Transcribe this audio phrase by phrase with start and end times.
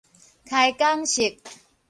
[0.49, 1.37] 開講室